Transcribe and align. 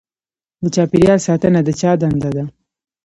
د 0.63 0.65
چاپیریال 0.75 1.19
ساتنه 1.27 1.59
د 1.63 1.69
چا 1.79 1.91
دنده 2.01 2.29
ده؟ 2.35 2.43